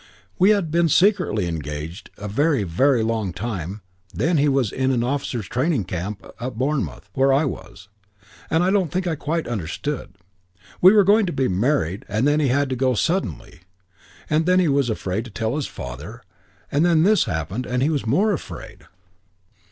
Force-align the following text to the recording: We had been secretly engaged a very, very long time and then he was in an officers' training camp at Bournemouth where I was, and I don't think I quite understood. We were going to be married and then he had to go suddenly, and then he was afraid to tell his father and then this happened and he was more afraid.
We 0.39 0.49
had 0.49 0.71
been 0.71 0.89
secretly 0.89 1.45
engaged 1.45 2.09
a 2.17 2.27
very, 2.27 2.63
very 2.63 3.03
long 3.03 3.33
time 3.33 3.83
and 4.11 4.19
then 4.19 4.37
he 4.39 4.49
was 4.49 4.71
in 4.71 4.89
an 4.89 5.03
officers' 5.03 5.47
training 5.47 5.83
camp 5.83 6.25
at 6.39 6.57
Bournemouth 6.57 7.07
where 7.13 7.31
I 7.31 7.45
was, 7.45 7.87
and 8.49 8.63
I 8.63 8.71
don't 8.71 8.91
think 8.91 9.05
I 9.05 9.13
quite 9.13 9.45
understood. 9.47 10.15
We 10.81 10.91
were 10.91 11.03
going 11.03 11.27
to 11.27 11.31
be 11.31 11.47
married 11.47 12.03
and 12.09 12.27
then 12.27 12.39
he 12.39 12.47
had 12.47 12.67
to 12.71 12.75
go 12.75 12.95
suddenly, 12.95 13.59
and 14.27 14.47
then 14.47 14.59
he 14.59 14.67
was 14.67 14.89
afraid 14.89 15.23
to 15.25 15.29
tell 15.29 15.55
his 15.55 15.67
father 15.67 16.23
and 16.71 16.83
then 16.83 17.03
this 17.03 17.25
happened 17.25 17.67
and 17.67 17.83
he 17.83 17.91
was 17.91 18.07
more 18.07 18.31
afraid. 18.33 18.85